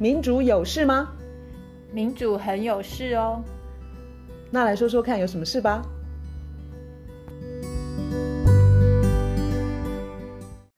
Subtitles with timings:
[0.00, 1.14] 民主有事吗？
[1.92, 3.44] 民主很有事哦。
[4.50, 5.82] 那来说说看，有什么事吧？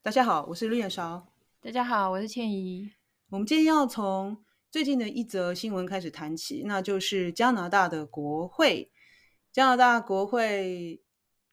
[0.01, 1.25] 大家好，我是绿叶韶。
[1.61, 2.91] 大家好，我是倩怡。
[3.29, 8.91] 我们今天要从最近的一则新闻开始谈起，那就是加拿大的国会。
[9.53, 11.01] 加拿大国会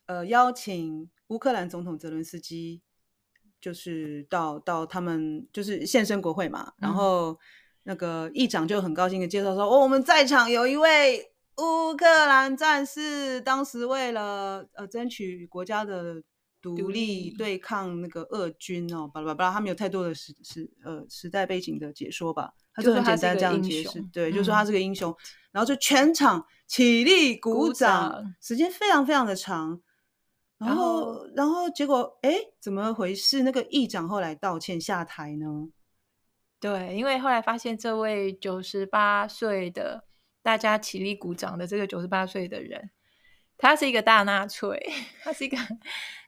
[0.06, 2.82] 呃邀请乌克兰总统泽伦斯基，
[3.60, 7.38] 就是到到他们就是现身国会嘛，然后
[7.82, 16.22] 那个议长就很高兴的介绍说，哦，我们在场有一位乌克兰战士，当时为了呃争取国家的。
[16.62, 25.16] 独立对抗那个俄军哦，巴拉巴拉，他没有太多的时时呃时代背景的解说吧，他就很简单这样解释，对，就说他是个英雄，嗯、
[25.52, 29.80] 然后就全场起立鼓掌，鼓掌时间非常非常的长，
[30.58, 33.42] 然后然后，然后结果哎，怎么回事？
[33.42, 35.66] 那个议长后来道歉下台呢？
[36.60, 40.04] 对，因为后来发现这位九十八岁的
[40.42, 42.90] 大家起立鼓掌的这个九十八岁的人，
[43.56, 44.78] 他是一个大纳粹，
[45.24, 45.56] 他是一个。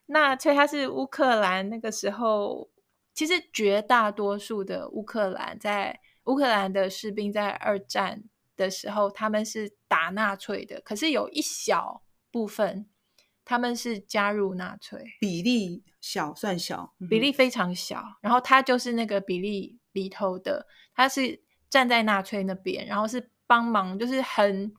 [0.07, 2.69] 纳粹他是乌克兰那个时候，
[3.13, 8.23] 其实绝大多数的乌克兰在乌克兰的士兵在二战
[8.57, 12.89] 的时候，他们是打纳粹的，可是有一小部分
[13.45, 18.03] 他们是加入纳粹，比例小，算小，比例非常小。
[18.21, 24.71] 然后他就是那个比例里头的，他是站在纳粹那边，然后是帮忙，就是很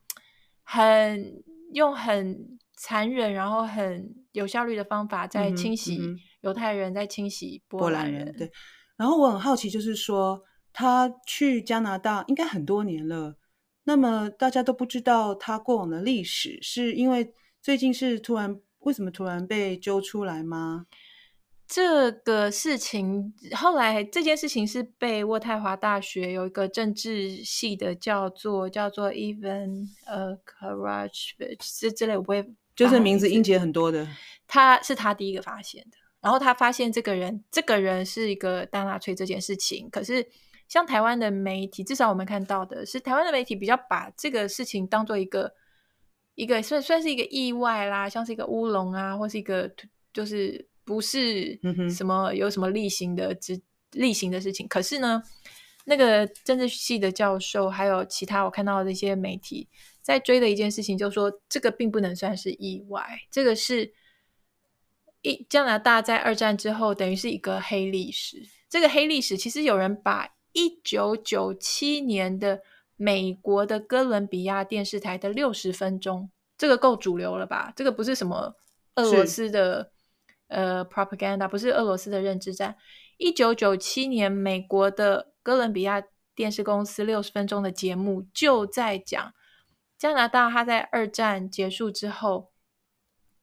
[0.63, 4.15] 很用很残忍，然后很。
[4.35, 5.97] 有效率的方法在清洗
[6.41, 8.35] 犹太人，嗯嗯、在清洗波兰人，人。
[8.35, 8.51] 对，
[8.97, 13.37] 然后我很好奇，就是说他去加拿大应该很多年了，
[13.85, 20.85] 那么大家都不知道他过往的历史，是因为最近是突然为什么突然被揪出来吗？
[21.67, 32.53] 这个事情后来这件事情是被渥太华大学有一个政治系的叫做叫做 Even 呃 Karachevich 这之类，我不会。
[32.75, 34.05] 就是名字音节很多的，
[34.45, 35.97] 他是他第一个发现的。
[36.19, 39.89] 然后他发现这个人，这个人是一个大纳粹这件事情。
[39.89, 40.27] 可是
[40.67, 45.53] 像台湾的媒体，至少我们看到的是台湾的媒体比较把这个事情当做一个
[46.33, 49.71] 一个算算是一个意外啦，像是一个乌龙啊，或是一个
[50.11, 51.59] 就是不是
[51.89, 53.59] 什么有什么例行的之
[53.91, 54.65] 例行的事情。
[54.67, 55.21] 可是呢，
[55.83, 59.67] 那个政治系的教授还有其他我看到的一些媒体。
[60.01, 63.91] 在追的一件事情，就是说这个并不能算是意外，这个是
[65.23, 68.37] 一加拿大在二战之后等于是一个黑历史。
[68.69, 72.61] 这个黑历史其实有人把一九九七年的
[72.95, 77.73] 美国的哥伦比亚电视台的六十分钟，这个够主流了吧？
[77.75, 78.55] 这个不是什么
[78.97, 79.91] 俄罗斯的
[80.47, 82.75] 呃 propaganda，不是俄罗斯的认知战。
[83.17, 86.03] 一九九七年美国的哥伦比亚
[86.35, 89.33] 电视公司六十分钟的节目就在讲。
[89.97, 92.51] 加拿大，他在二战结束之后，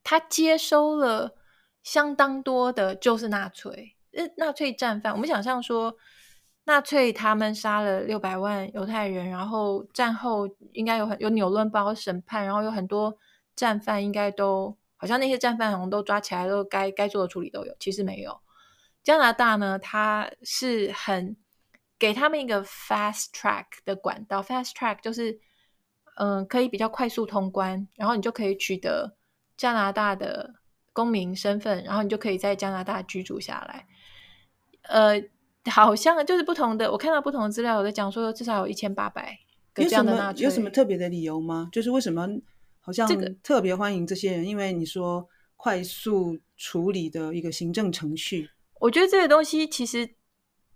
[0.04, 1.34] 他接收了
[1.82, 5.14] 相当多的，就是纳粹，呃，纳粹战犯。
[5.14, 5.96] 我们想象说，
[6.64, 13.16] 纳粹他们杀了六百万犹太人，然后战后应该有很有纽伦堡审判，然后有很多
[13.56, 17.76] 战犯，应该都好像那些战犯好像都抓起来，都该该做的处理都有。
[17.78, 18.40] 其实没有，
[19.02, 21.36] 加拿大呢，它是很
[21.98, 25.40] 给他们一个 fast track 的管道，fast track 就是。
[26.16, 29.16] 嗯，可以比较快速通关，然后你就可以取得
[29.56, 30.56] 加拿大的
[30.92, 33.86] 公民身份，然后你就可以在加拿大居住下来。
[34.82, 35.14] 呃，
[35.70, 39.38] 好像就是不同的，我看到不同的资料，有在讲说至少有一千八百
[39.72, 40.44] 个这样的纳粹。
[40.44, 41.70] 有什么有什么特别的理由吗？
[41.72, 42.28] 就是为什么
[42.82, 43.09] 好像
[43.43, 44.41] 特别欢迎这些人？
[44.41, 45.26] 这个、因为你说
[45.56, 50.06] 快速处理的一个行政程序，我觉得这个东西其实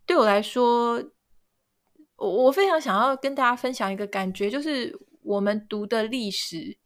[0.07, 0.95] 对我来说，
[2.17, 4.99] 我我非常想要跟大家分享一个感觉，就是。
[5.27, 6.79] 我们读的历史，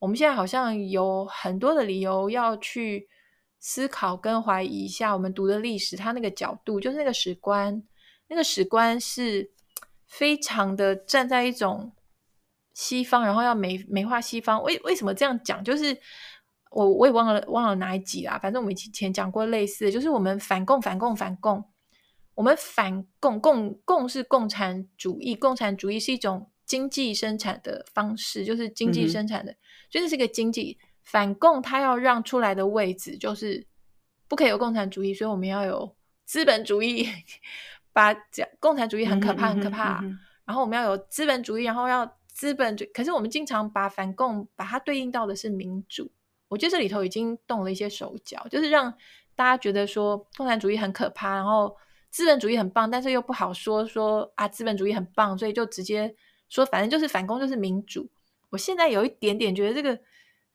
[0.00, 3.08] 我们现在好像有很多的理由要去
[3.60, 7.80] 思考跟怀疑一下我们读的历史，它那个角度，就是那个史观，
[8.26, 9.48] 那个史观是
[10.08, 11.92] 非常的站在一种
[12.74, 14.62] 西方，然后要美美化西方。
[14.62, 15.64] 为为什么这样讲？
[15.64, 15.96] 就是
[16.70, 21.64] 我我也忘了忘了哪一集啦，反正我们以前讲过类似的，就是我们反共反共反共，
[22.34, 26.50] 我们反共共共是共产主义，共产主义是一种。
[26.66, 29.56] 经济生产的方式就是经济生产的，嗯、
[29.90, 33.66] 所以这是个经济反共，它要让出来的位置就是
[34.28, 35.94] 不可以有共产主义，所以我们要有
[36.24, 37.06] 资本主义。
[37.92, 40.02] 把讲共产主义很可怕，很可怕。
[40.46, 42.84] 然后我们要有资本主义，然后要资本主。
[42.92, 46.10] 可是我们经常把反共把它对应到的是民主。
[46.48, 48.92] 我觉得这里头已经动了一些手脚，就是让
[49.34, 51.74] 大家觉得说共产主义很可怕，然后
[52.10, 56.14] 资本主义很棒，但是又不好说说啊，资本主义很棒，所以就直接
[56.48, 58.08] 说，反正就是反共就是民主。
[58.50, 59.98] 我现在有一点点觉得这个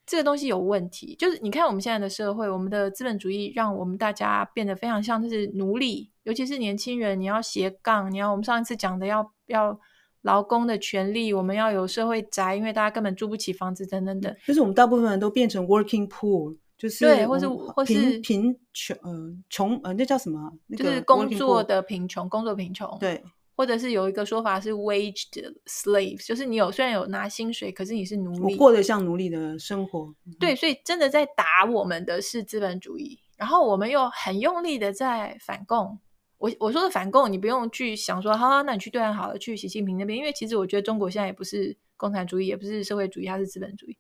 [0.06, 9.78] 这个东西有问题，就是你看我们现在的社会，我们的资本主义让我们大家变得非常像就是奴隶，尤其是年轻人，你要斜杠，你要我们上一次讲的要要
[10.22, 14.36] 劳工的权利，我们要有社会宅，因为大家根本住不起房子等等等。
[14.46, 16.56] 就是我们大部分人都变成 working poor。
[16.78, 19.12] 就是对，或是或是贫穷，呃，
[19.50, 20.50] 穷，呃，那叫什么？
[20.66, 22.88] 那个、就是工作的贫穷，工作贫穷。
[23.02, 23.22] 对，
[23.54, 30.16] 或者是有一个说法是 waged slaves，就是你有虽然有拿薪水，可是你是奴隶，我过得像奴隶的生活。
[30.40, 36.00] 对，所以真的在打我们的是资本主义，然后我们又很用力的在反共。
[36.40, 43.96] 我我说的反共，你不用去想说，好，好，那你去对岸好了，去习近平那边，因为其实我觉得中国现在也不是共产主义，也不是社会主义，它是资本主义。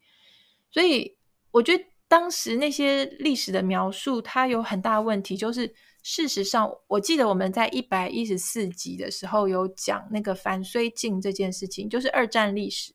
[0.72, 1.16] 所以
[1.52, 1.84] 我觉得。
[2.10, 5.38] 当时那些历史的描述，它有很大问题。
[5.38, 5.72] 就是
[6.02, 12.92] 事实上，我记得我们在一百一十四集的时候有讲那个反绥靖这件事情，就是二战历史。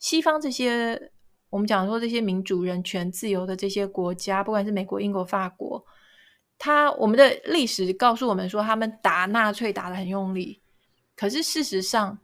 [0.00, 1.12] 西方这些
[1.50, 5.84] 我们讲说这些民主、人权、自由的这些国家，不管是美国、英国、法国，
[6.62, 10.60] 他我们的历史告诉我们说，他们打纳粹打得很用力。
[11.16, 12.16] 可是事实上，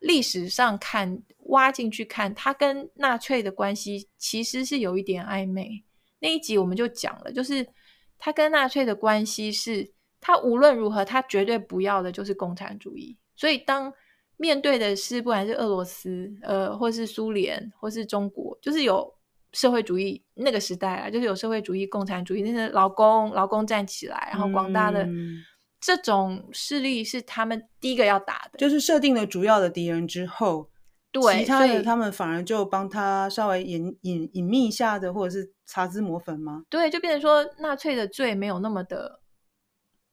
[0.00, 1.22] 历史上看。
[1.48, 5.84] 挖进去看，他跟纳粹的关系其实是有一点暧昧。
[6.18, 7.68] 那一集我们就讲了，就是
[8.16, 13.18] 他跟纳粹的关系是，他无论如何，他绝对不要的就是共产主义。
[13.36, 13.92] 所以当
[14.38, 19.13] 面对的是不管是俄罗斯，呃，或是苏联，或是中国，就是有
[19.54, 25.42] 社会主义那个时代啊，就是有社会主义、共产主义，那些劳工劳工站起来，然后广大的、嗯、
[25.80, 30.68] 这种势力是他们第一个要打的，就是设定了主要的敌人之后。
[31.12, 36.64] 对，其他的他们反而就帮他稍微隐隐隐秘一下的，或者是擦脂抹粉吗？
[36.68, 39.20] 对，就变成说纳粹的罪没有那么的，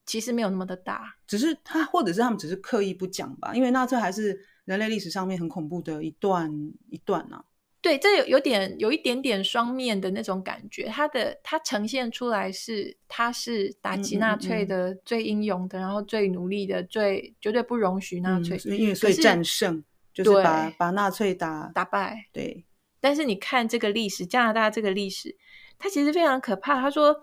[0.06, 6.48] 其实没有那么的大，只是他或者是他们只是刻意不讲吧，因为纳粹还是人类历史上面很恐怖的一段
[6.88, 7.44] 一段呢、啊。
[7.82, 19.84] 对，这有有点有一点点双面的那种感觉，他的他呈现出来是他是打击纳粹的最英勇的，嗯嗯嗯，然后最努力的，最绝对不容许纳粹，嗯、因为所以战胜。
[20.14, 22.66] 就是把把纳粹打打败，对。
[23.00, 25.34] 但是你看这个历史，加拿大这个历史，
[25.78, 26.82] 它其实非常可怕。
[26.82, 27.16] 他说，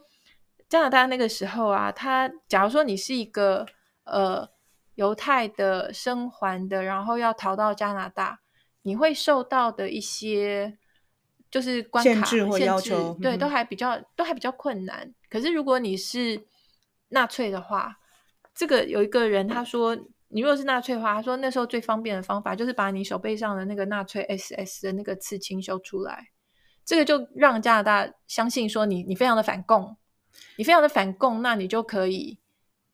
[0.67, 3.67] 加拿大那个时候啊，他假如说你是一个
[4.05, 4.49] 呃
[4.95, 8.39] 犹太的生还的，然后要逃到加拿大，
[8.81, 10.77] 你会受到的一些
[11.51, 15.13] 就是关卡限制或要求，对，都还比较都还比较困难。
[15.29, 16.43] 可是如果你是
[17.09, 17.99] 纳粹的话，
[18.53, 19.97] 这个有一个人他说。
[20.31, 26.27] 你如果是纳粹的话，他说那时候最方便的方法就是把你手背上的那个纳粹 SS 的那个刺青修出来，
[26.85, 29.97] 这个就让加拿大相信说你你非常的反共，
[30.55, 32.37] 你非常的反共，那你就可以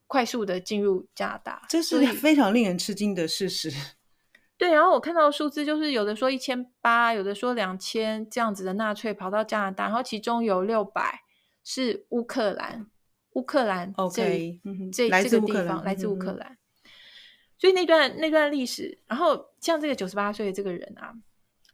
[0.06, 3.70] 快速的进入加拿大，这是非常令人吃惊的事实。
[4.58, 11.20] 对，然后我看到的数字就是有的说一千八，有的说两千这样子的纳粹跑到加拿大，然后其中有六百
[11.62, 12.86] 是乌克兰，
[13.32, 14.60] 乌克兰这 OK，
[14.92, 16.56] 这这个地方来自乌克兰。
[17.58, 21.14] 所以那段那段历史，然后像这个九十八岁的这个人啊，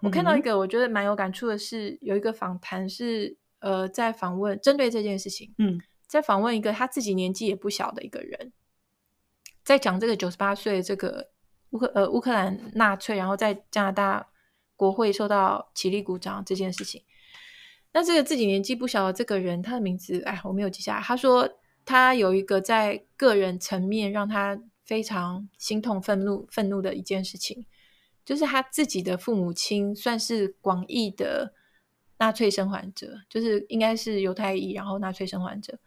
[0.00, 8.52] 我看到一个我觉得蛮有感触的是，嗯、有一个访谈是呃在访问针对这件事情，嗯，在访问一个他自己年纪也不小的一个人，
[9.64, 11.31] 在讲这个九十八岁的这个
[11.72, 14.26] 乌克呃乌克兰纳粹，然后在加拿大
[14.76, 17.02] 国会受到起立鼓掌这件事情。
[17.92, 21.02] 那这个自己年纪不小的这个人，他的名字哎我没有记下来。
[21.02, 21.46] 他说
[21.84, 24.58] 他有一个在个人层面让他。
[24.84, 27.64] 非常心痛、愤怒、愤怒的一件事情，
[28.24, 31.54] 就是他自己的父母亲算是广义的
[32.18, 35.78] 纳粹生还者，就是应该是犹太裔，然后纳粹生还者。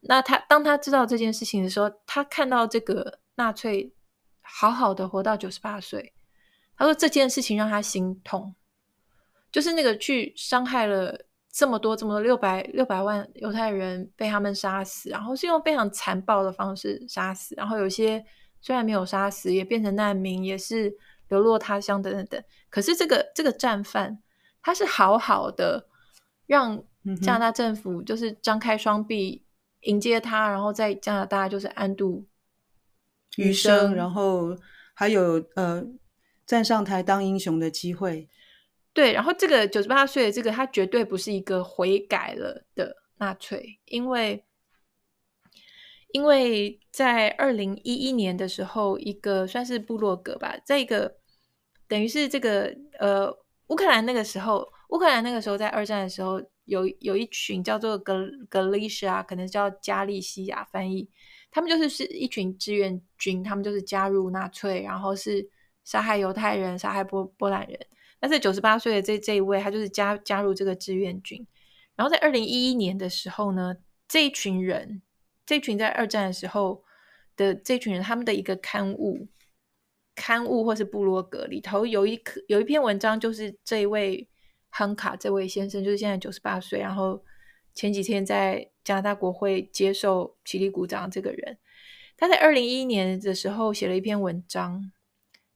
[0.00, 3.92] 那他当他知道这件事情的时候，他看到这个纳粹
[4.50, 6.12] 好好的活到九十八岁，
[6.76, 8.54] 他说这件事情让他心痛，
[9.52, 11.26] 就是那个去伤害了。
[11.50, 18.24] 这么多，这么多，六百六百万犹太人被他们杀死，然后是用非常残暴的方式杀死，然后有些
[18.60, 20.94] 虽然没有杀死，也变成难民，也是
[21.28, 22.40] 流落他乡等等等。
[22.70, 24.22] 可是这个这个战犯，
[24.62, 25.88] 他是好好的
[26.46, 26.80] 让
[27.22, 29.44] 加拿大政府就是张开双臂
[29.80, 32.24] 迎接他，然后在加拿大就是安度
[33.38, 34.56] 余生，然后
[34.94, 35.84] 还有呃
[36.44, 38.28] 站上台当英雄的机会。
[38.92, 44.44] 对，然后这个九十八岁的这个，他绝对不是一个悔改了的纳粹，因为
[46.12, 51.16] 因为在二零一一年的时候，一个算是部落格吧，在一个
[51.86, 53.30] 等于是这个呃
[53.68, 61.08] 乌克兰那个时候，乌克兰那个时候在二战的时候，有有一群叫做格格利西亚，可能叫加利西亚翻译，
[61.58, 65.44] 他们就是是一群志愿军，他们就是加入纳粹，然后是
[65.82, 67.76] 杀害犹太人、杀害波波兰人。
[68.20, 71.44] 那这九十八岁的这这一位，他就是加加入这个志愿军。
[71.96, 73.74] 然后在二零一一年的时候呢，
[74.06, 75.02] 这一群人，
[75.44, 76.84] 这群在二战的时候
[77.36, 79.26] 的这群人，他们的一个刊物、
[80.14, 84.28] 刊物或是部落格里头有一有一篇文章，就是这一位
[84.70, 87.20] 亨卡这位先生，就是现在九十八岁，然后
[87.78, 91.08] 前几天在加拿大国会接受起立鼓掌。
[91.08, 91.58] 这个人
[92.16, 94.90] 他在二零一一年的时候写了一篇文章，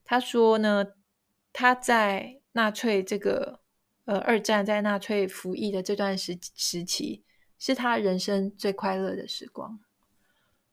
[0.04, 0.86] 他说呢，
[1.52, 3.60] 他在纳粹这个。
[4.04, 7.22] 呃，二战在纳粹服役的这段时时期，
[7.56, 9.78] 是他人生最快乐的时光。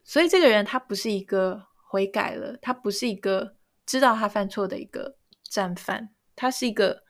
[0.04, 7.04] 所以，这个人他不是一个悔改了，他不是一个知道他犯错的一个战犯，他是一个。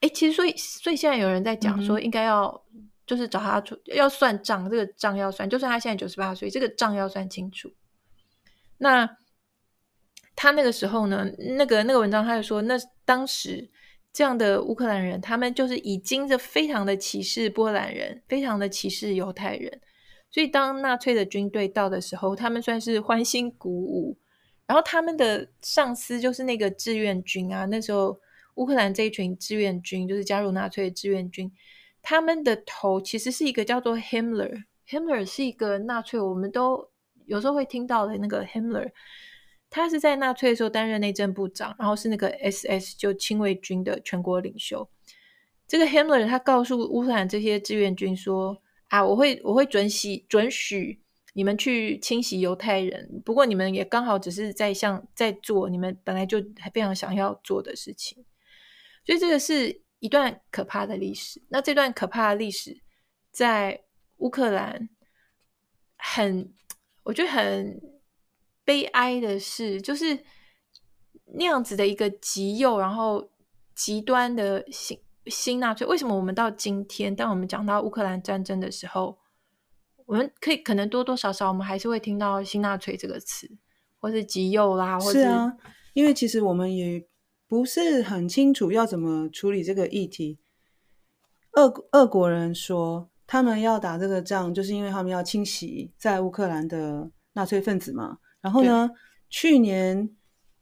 [0.00, 2.64] 哎，其实所以，所以现在有人在讲说，应该要
[3.06, 7.72] 就是找他出要算账，这个账要算，就算他现在九十八岁，这个账要算清楚。
[8.78, 9.16] 那
[10.34, 13.70] 他那个时候呢，那个那个文章他就说，那当时。
[14.12, 19.78] 这样的乌克兰人，他们就是已经是非常的歧视波兰人，非常的歧视犹太人。
[20.30, 24.16] 所以当纳粹的军队到的时候，他们算是欢欣鼓舞。
[24.66, 28.18] 然后他们的上司就是那个志愿军啊，那时候
[28.54, 31.52] 乌克兰这一群志愿军就是加入纳粹的志愿军，
[32.08, 36.88] 他们的头其实是一个叫做 Himmler，Himmler 是一个纳粹，我们都
[37.26, 38.92] 有时候会听到的那个 Himmler。
[39.68, 44.88] 他是在纳粹的时候担任内政部长，然后是那个 SS 就亲卫军的全国领袖。
[45.66, 51.00] 这个 Himmler 他告诉乌克兰这些志愿军说：“啊，我会我会准许准许
[51.32, 56.40] 你们去清洗犹太人，不过你们也刚好只是在像在做你们本来就
[56.72, 58.24] 非常想要做的事情。”
[59.04, 61.42] 所以这个是一段可怕的历史。
[61.48, 62.80] 那这段可怕的历史
[63.30, 63.82] 在
[64.18, 64.88] 乌克兰
[65.96, 66.52] 很，
[67.02, 67.96] 我觉得很。
[68.66, 70.24] 悲哀的是，就是
[71.38, 73.30] 那样子的一个极右，然后
[73.76, 75.86] 极端的新新纳粹。
[75.86, 79.16] 为什么我们到今天，当我们讲到乌克兰战争的时候，
[80.04, 83.48] 我们可以可能多多少少，我们还是会听到新纳粹这个词，
[84.00, 85.56] 或是极右啦，或是，是啊，
[85.94, 87.06] 因为其实我们也
[87.48, 90.38] 不是很清楚要怎么处理这个议题。
[91.52, 98.18] 俄俄国人说，他们要打这个仗，就是因为他们要清洗在乌克兰的纳粹分子嘛。
[98.40, 98.90] 然后呢，
[99.30, 100.10] 去年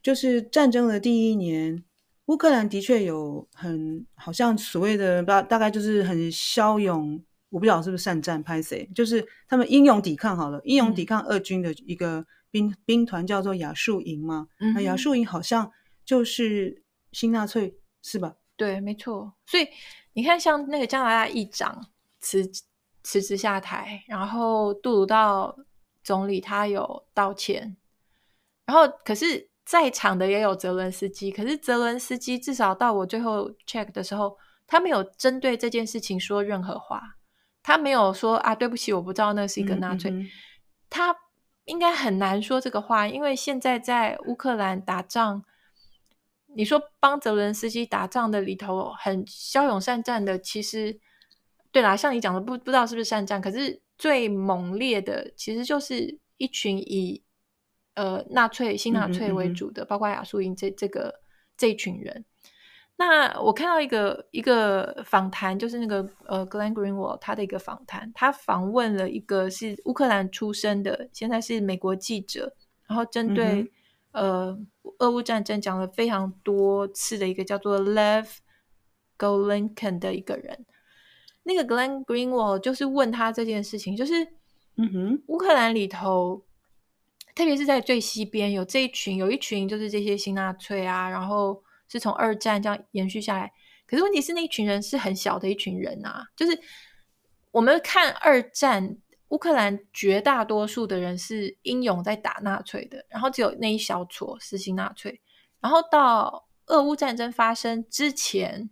[0.03, 1.83] 就是战争的第一年，
[2.27, 15.71] 乌克兰的确有很好像所谓的大大概就是很骁勇，我不知道是不是善战拍谁，就是他们英勇抵抗好了，英勇抵抗俄军的一个兵、嗯、兵团叫做亚速营嘛，嗯、那亚速营好像
[16.05, 16.83] 就是
[17.13, 18.37] 新纳粹是吧？
[18.57, 19.33] 对，没错。
[19.47, 19.67] 所以
[20.13, 21.87] 你看，像那个加拿大议长
[22.21, 22.43] 辞
[23.03, 25.57] 辞职下台，然后杜鲁道。
[26.05, 27.79] 总理他有道歉，
[28.67, 37.17] 然后可是在场的也有泽伦斯基，可是泽伦斯基至少到我最后 check 的时候，他没有针对这件事情说任何话，
[37.63, 40.29] 他没有说啊，对不起，我不知道那是一个纳粹，嗯嗯嗯，
[40.91, 41.17] 他
[41.65, 45.43] 应该很难说这个话，因为现在在乌克兰打仗，
[46.57, 50.99] 你说帮泽伦斯基打仗的里头很骁勇善战的，其实
[51.71, 53.83] 对啦，像你讲的不不知道是不是善战，可是。
[53.97, 57.23] 最猛烈的其实就是一群以
[57.95, 61.21] 呃纳粹新纳粹为主的，嗯嗯嗯，包括亚速营这这个
[61.57, 62.25] 这一群人。
[62.97, 72.53] 那我看到一个一个访谈，就是那个呃 Glenn Greenwald 他的一个访谈，他访问了一个是乌克兰出生的，现在是美国记者，
[72.89, 73.69] 然后针对、嗯、
[74.15, 74.59] 呃
[74.99, 78.29] 俄乌战争讲了非常多次的一个叫做 Lev
[79.19, 80.65] Golinkin 的一个人。
[81.43, 84.25] 那个 Glenn Greenwald 就是问他这件事情，就是，
[84.77, 86.47] 嗯哼，乌克兰里头，
[87.35, 93.53] 特别是在最西边有这一群，有一群就是这些新纳粹啊，然后是从二战这样延续下来。
[93.87, 96.59] 可是问题是，那一群人是很小的一群人啊，就是
[97.51, 98.97] 我们看二战，
[99.35, 105.21] 乌克兰绝大多数的人是英勇在打纳粹的，然后只有那一小撮是新纳粹，
[105.61, 108.71] 然后到俄乌战争发生之前。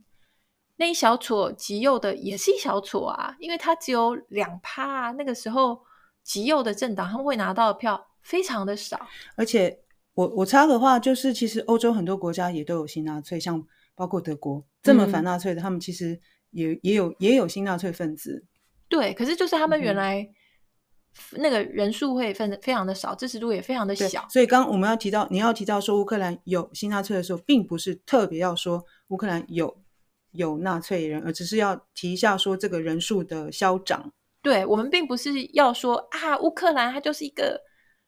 [0.76, 5.10] 那一小撮极右的也是一小撮啊，因为他只有两趴啊。
[5.12, 5.80] 那个时候
[6.24, 9.06] 极右的政党他们会拿到的票非常的少。
[9.36, 9.78] 而且
[10.14, 13.64] 我我插的话，就是其实欧洲很多国家也都有新纳粹，像
[13.94, 18.44] 包括德国这么反纳粹的，嗯、他们其实也也有也有新纳粹分子。
[18.88, 20.28] 对，可是就是他们原来
[21.32, 24.26] 那个人数会分非常的少，支持度也非常的小。
[24.28, 29.82] 所以刚我们要提到你要提到说乌克兰有新纳粹的时候，并不是特别要说乌克兰有。
[30.34, 34.10] 有纳粹人，而只是要提一下说这个人数的消长。
[34.40, 37.60] 对，我们并不是要说啊，乌克兰它就是一个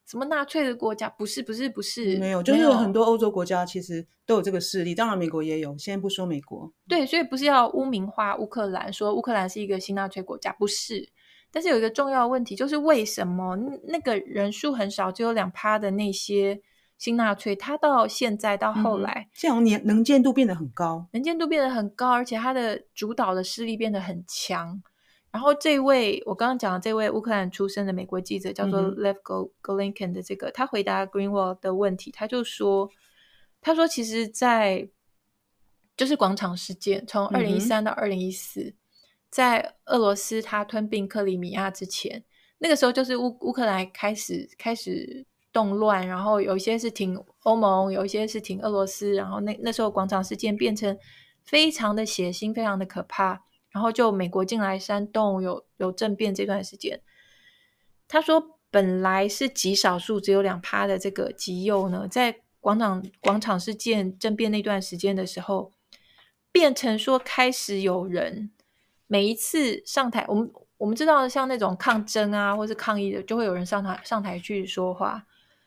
[0.09, 1.07] 什么纳粹的国家？
[1.11, 4.95] 不是，不是，不是，没有，就是有很多欧洲国家其实都有这个势力。
[4.95, 5.77] 当然，美国也有。
[5.77, 11.07] 先不说美国，对，所以不是要污名化乌克兰，说乌克兰是一个新纳粹国家，不是。
[11.55, 16.61] 但是有一个重要的问题，就是为什么那个人数很少，只有两趴的那些
[16.99, 24.83] 新纳粹，他到现在到后来，这样年能见度变得很高，能见度变得很高，而且他的主导的势力变得很强。
[25.31, 29.17] 然后这位我刚刚讲的这位乌克兰出生的美国记者叫做 Lev
[29.63, 32.91] Golinkin 的这个，嗯、他回答 Greenwald 的问题，他就说，
[33.61, 34.89] 他说其实，在
[35.97, 38.75] 就是广场事件，从二零一三到二零一四，
[39.35, 42.23] 在俄罗斯他吞并克里米亚之前，
[42.59, 50.97] 那个时候就是乌乌克兰开始开始动乱，然后有一些是挺欧盟，有一些是挺俄罗斯，然后那那时候广场事件变成
[51.43, 53.43] 非常的血腥，非常的可怕。
[53.71, 57.01] 然后就美国进来煽动有有政变这段时间，
[58.07, 65.73] 他说本来是极少数只有两趴的这个极右呢，在广场广场事件政变那段时间的时候，
[66.53, 68.53] 变成说开始有人
[69.07, 75.27] 每一次上台，我们我们知道像那种抗争啊或是抗议的，就会有人上台上台去说话。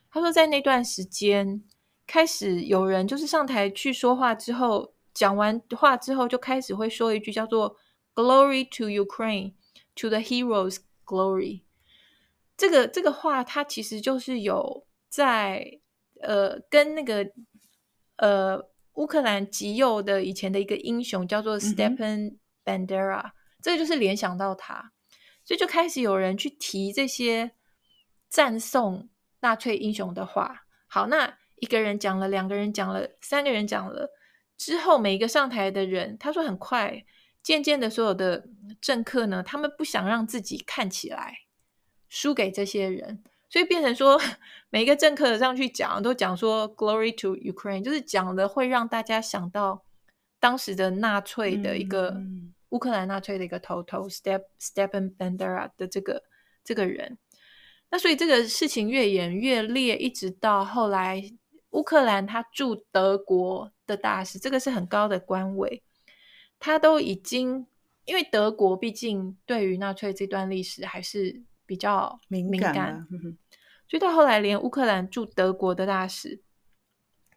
[0.09, 1.63] 他说在那段时间
[2.05, 7.77] 开始有人就是上台去说话之后，讲完话之后就开始会说一句叫做。
[8.19, 9.53] Glory to Ukraine,
[9.93, 11.61] to the heroes' glory。
[12.57, 15.79] 这个这个话，它其实就是有在
[16.23, 17.29] 呃跟那个
[18.15, 23.31] 呃乌克兰极右的以前的一个英雄叫做 Stepan Bandera，、
[23.61, 24.91] 这个就是联想到他，
[25.45, 27.51] 所以就开始有人去提这些
[28.27, 29.07] 赞颂
[29.39, 30.65] 纳粹英雄的话。
[30.87, 34.09] 好，那一个人讲了，两个人讲了，三个人讲了
[34.57, 37.05] 之后，每一个上台的人，他说很快。
[37.43, 38.43] 渐渐的，所有的
[38.81, 41.33] 政客呢，他们不想让自己看起来
[42.09, 44.19] 输给这些人，所以变成说，
[44.69, 49.85] 每一个政客上去讲，都讲说 “Glory to Ukraine”，就是讲的会让大家想到
[50.41, 52.17] 当时的纳粹的一个
[52.69, 56.23] 乌克兰纳粹的一个头头 Step Stepan Bandera 的这个
[56.63, 57.17] 这个人。
[57.89, 61.23] 那所以这个事情越演越烈，一直到后来
[61.69, 65.81] 乌克兰他驻德国的大使，这个是很高的官位。
[66.59, 67.67] 他都已经，
[68.05, 72.73] 因为德国毕竟对于纳粹这段历史还是比较敏感，
[73.09, 73.37] 敏感，
[73.87, 76.41] 所以到后来连乌克兰驻德国的大使，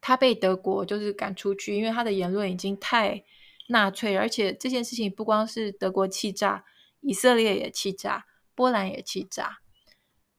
[0.00, 3.22] 他被德国就是赶出去，因为他的言论已经太
[3.70, 6.64] 纳粹，而且这件事情不光是德国气炸，
[7.00, 9.58] 以色列也气炸，波兰也气炸。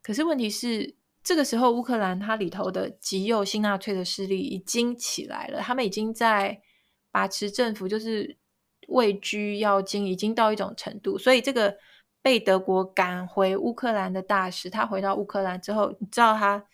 [0.02, 6.62] 可是问题是，这个时候乌克兰它里头的极右新纳粹的势力已经起来了，他们已经在
[7.12, 8.38] 把持政府，就是。
[8.88, 11.78] 位居要津，已经到一种程度，所以这个
[12.22, 16.66] 被德国赶回乌克兰的大使，他回到乌克兰之后，你知道他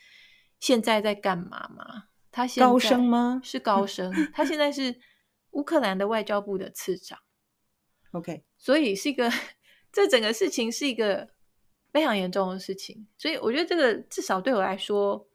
[0.60, 2.06] 现在在干嘛吗？
[2.32, 3.40] 他现在高升吗？
[3.44, 5.00] 是高升，他现在是
[5.52, 7.20] 乌克兰的外交部的次长。
[8.12, 9.32] OK，所以是一个，
[9.92, 11.30] 这整个事情是一个
[11.92, 13.08] 非常严重的事情。
[13.18, 15.28] 所以我觉得这个至少对我来说，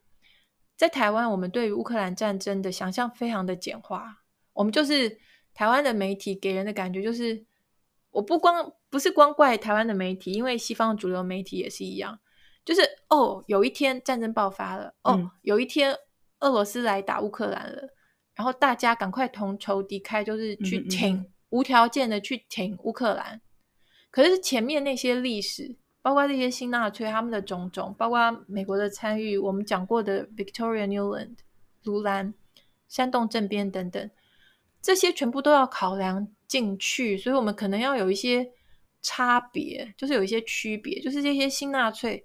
[0.77, 4.23] 在台湾，我们对于乌克兰战争的想象非常的简化，
[4.53, 5.21] 我们就是。
[5.55, 7.45] 台湾的媒体给人的感觉就是，
[8.11, 12.19] 我不光不是光怪台湾的媒体，因为西方主流媒体也是一样，
[12.65, 15.95] 就是哦，有一天战争爆发了，哦，嗯、有一天
[16.41, 17.91] 俄罗斯来打乌克兰了，
[18.35, 23.41] 然后大家赶快同仇敌忾，就是去挺，嗯嗯无条件的去挺乌克兰。
[24.11, 31.37] 可是前面那些历史，包括这些新纳粹他们的种种，包括美国的参与，我们讲过的 Victoria Newland、
[31.85, 32.33] 卢兰、
[32.89, 34.11] 煽动政变等等。
[34.81, 38.51] 这些全部都要考量进去，所以我们可能要有一些
[39.01, 42.25] 差别，就是有一些区别，就是这些新纳粹，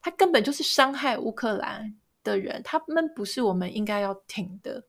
[0.00, 4.84] 他根本就是伤害乌克兰的人，他们不是我们应该要挺的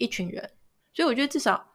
[0.00, 0.50] 一群人。
[0.92, 1.72] 所以我觉得至少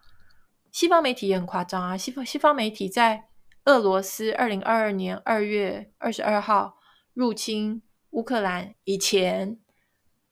[0.71, 3.29] 西方媒体也很夸张啊，西方西方媒体在
[3.63, 6.77] 俄罗斯二零二二年二月二十二号
[7.13, 9.57] 入侵乌克兰以前，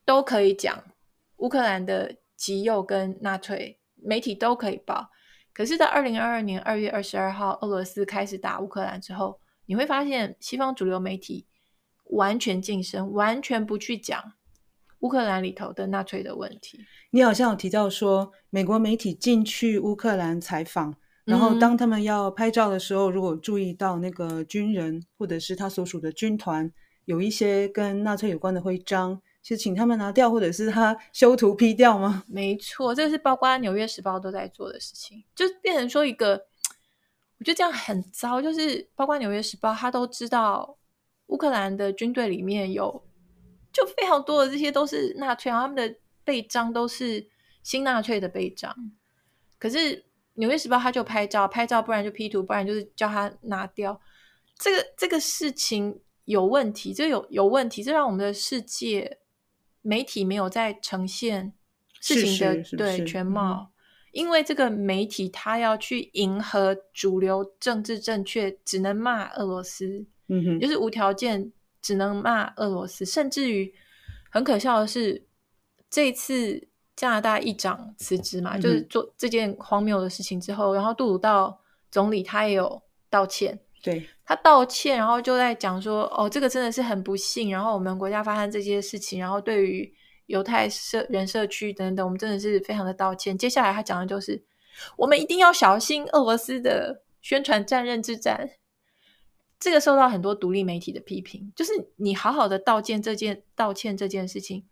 [0.03, 0.83] 都可以讲
[1.37, 3.79] 乌克兰的极右跟纳粹。
[4.05, 5.11] 媒体都可以报，
[5.53, 11.47] 可是，在二零二二年二月二十二号，俄罗斯开始打乌克兰之后，你会发现西方主流媒体
[12.09, 14.33] 完全噤声，完全不去讲
[15.03, 16.79] 乌克兰里头的纳粹的问题。
[17.11, 26.71] 你好像有提到说，美国媒体进去乌克兰采访，然后当他们要拍照的时候，嗯、如果注意到那个军人或者是他所属的军团
[27.05, 29.21] 有一些跟纳粹有关的徽章。
[29.45, 32.23] 是请他们拿掉，或者是他 修图 P 掉吗？
[32.29, 36.45] 没错，这是包括《纽约时报》都在做的事情，就变成说一个，
[37.39, 38.41] 我觉得这样很糟。
[38.41, 40.77] 就是包括《纽约时报》，他都知道
[41.27, 43.03] 乌克兰的军队里面有
[43.73, 47.27] 就非常多的这些都是纳粹，然后他们的背章都是
[47.63, 48.73] 新纳粹的背章。
[49.59, 49.77] 可是
[50.35, 53.99] 《纽约时报》他就拍照，拍照不然就 P 图，不然就是叫他拿掉。
[54.57, 59.17] 这个这个事情有问题，这有有问题，这让我们的世界
[59.81, 61.53] 媒体没有在呈现
[61.99, 63.67] 事情的对全貌。
[63.67, 63.73] 嗯
[64.13, 71.51] 因为这个媒体，他要去迎合主流政治正确，只能骂俄罗斯，嗯哼，就是无条件
[71.83, 73.71] 只能骂俄罗斯，甚至于
[74.31, 75.27] 很可笑的是，
[75.91, 89.93] 这次加拿大议长辞职嘛，嗯、就是做这件荒谬的事情之后，然后杜鲁道总理他也有道歉，对，他道歉，然后就在讲说，哦，这个真的是很不幸，然后我们国家发生这些事情，然后对于。
[90.27, 93.37] 犹太社人社区等等，我们真的是非常的道歉。
[93.37, 94.41] 接下来他讲的就是，
[94.95, 98.49] 我们一定要小心俄罗斯的宣传战认知战。
[99.63, 104.65] 这个受到很多独立媒体的批评，就是你好好的道歉这件道歉这件事情，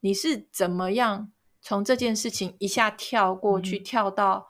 [0.00, 1.30] 你是怎么样
[1.62, 4.48] 从这件事情一下跳过去，嗯、跳到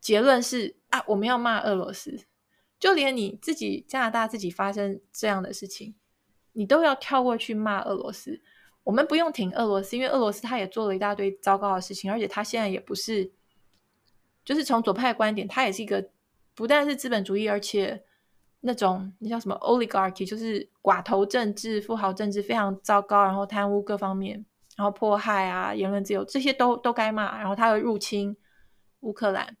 [0.00, 2.16] 结论是啊，我们要骂俄罗斯，
[2.78, 5.96] 就连你自己加拿大自己发生这样的事情，
[6.52, 8.40] 你都要跳过去骂俄罗斯。
[8.84, 13.32] 我们不用挺俄罗斯，因为俄罗斯他也做了一大堆糟糕的事情，而且他现在也不是，
[14.44, 16.08] 就是从左派的观点，他也是一个
[16.54, 18.04] 不但是资本主义，而且
[18.62, 24.42] 那种那叫什么 oligarchy，就是寡头政治、富豪政治非常糟糕，然后贪污各方面，
[24.76, 28.34] 然后迫害啊、言论自由这些都都该骂，然后他会入侵
[29.00, 29.56] 乌克兰。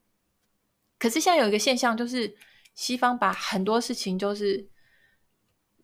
[0.98, 2.34] 可是现在有一个现象，就是
[2.74, 4.66] 西方把很多事情就是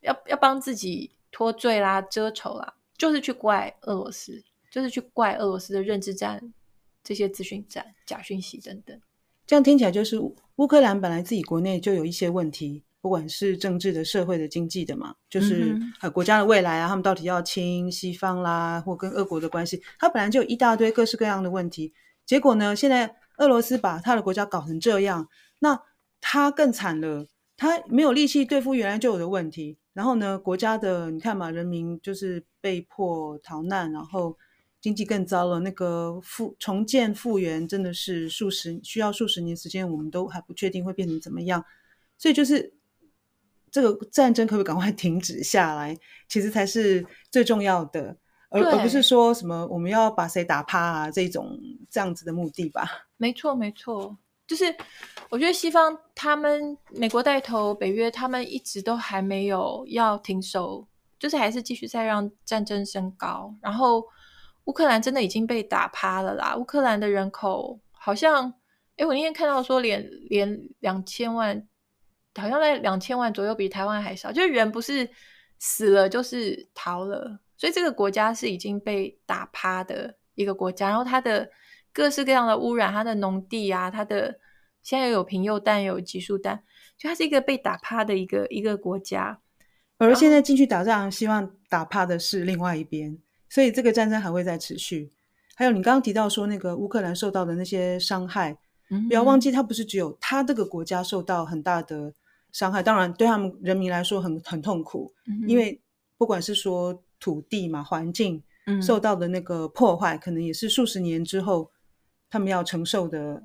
[0.01, 2.75] 要要帮自己脱罪啦、遮丑啦。
[2.97, 6.53] 就是去怪俄罗斯，就是去怪俄罗斯的认知战、
[7.05, 9.01] 这些资讯战、假讯息等等。
[9.47, 10.19] 这样听起来就是
[10.57, 21.93] 乌克兰本来自己国内就有一些问题，不管是政治的、社会的、经济的嘛，就是呃国家的未来啊，他们到底要亲西方啦，或跟俄国的关系，他本来就有一大堆各式各样的问题。
[22.27, 25.29] 结果呢，现在俄罗斯把他的国家搞成这样，
[25.61, 25.81] 那
[26.21, 29.79] 他更惨了，他没有力气对付原来就有的问题。
[29.95, 34.37] 然后呢，国家的你看嘛，人民就是被迫逃难，然后
[34.81, 35.59] 经济更糟了。
[35.61, 41.65] 那个复重建复原真的是数十需要数十年时间，我们都还不确定会变成怎么样。
[42.17, 42.73] 所以就是
[43.81, 45.97] 这个战争可不可以赶快停止下来，
[46.29, 48.17] 其实才是最重要的，
[48.51, 51.57] 而而不是说什么我们要把谁打趴啊这种
[51.89, 53.07] 这样子的目的吧？
[53.17, 54.17] 没错，没错。
[54.49, 54.75] 就是
[55.29, 60.89] 我觉得西方他们美国带头北约，他们一直都还没有要停手，
[61.19, 63.55] 就是还是继续在让战争升高。
[63.61, 64.03] 然后
[64.65, 66.57] 乌克兰真的已经被打趴了啦！
[66.57, 68.53] 乌克兰的人口好像，
[68.97, 71.69] 哎，我那天看到说连连两千万，
[72.39, 74.33] 好像在两千万左右，比台湾还少。
[74.33, 75.09] 就是人不是
[75.59, 80.89] 死了就是逃了，所以这个国家是已经被打趴的一个国家。
[80.89, 81.51] 然后它的。
[81.91, 84.39] 各式各样的污染，它的农地啊，它的
[84.85, 86.63] 现在又有贫铀弹，又有集束弹，
[86.97, 89.41] 就它是一个被打趴的一个一个国家。
[89.97, 95.11] 而现在进去打仗，希望打趴的是另外一边，所以这个战争还会再持续。
[95.57, 98.57] 还有你刚刚提到说那个乌克兰受到的那些伤害，
[98.91, 102.13] 嗯，不要忘记，它不是只有它这个国家受到很大的
[102.53, 105.81] 伤害，当然对他们人民来说很很痛苦，嗯，因为
[106.17, 108.43] 不管是说土地嘛，环境
[108.83, 111.71] 受到的那个破坏，嗯、可能也是数十年之后。
[112.31, 113.43] 他们要承受的，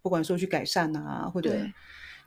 [0.00, 1.72] 不管说去改善啊，或者对，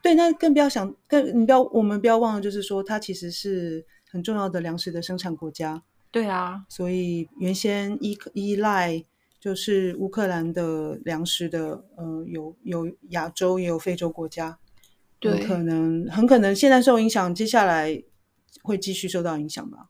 [0.03, 5.82] 对，那更不要想，更你不要，我们不要忘了，就是说，它其实是很重要的粮食的生产国家。
[6.12, 9.03] 对啊，所以原先依依赖
[9.39, 14.60] 就是乌克兰的粮食的，呃，有有亚洲也有非洲国家，
[15.19, 18.03] 对，可能很可能现在受影响，接下来
[18.63, 19.89] 会继续受到影响吧。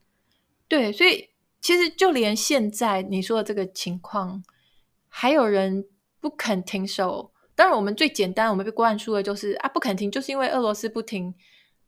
[0.68, 1.30] 对，所以
[1.62, 4.44] 其实就连现在你说的这个情况，
[5.08, 5.86] 还有人。
[6.20, 11.34] 不肯停手，当然我们最简单，我们被灌输的就是啊，不肯停，就是因为俄罗斯不停。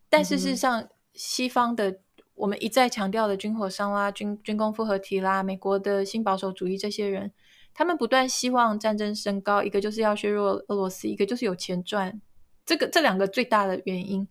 [0.08, 1.98] 但事实上，西方的
[2.36, 7.32] 我们一再强调的军火商啦、军军工复合体啦、美国的新保守主义这些人，
[7.74, 12.20] 他们不断希望战争升高，一个就是要削弱俄罗斯，一个就是有钱赚。
[12.64, 14.28] 这个这两个最大的原因，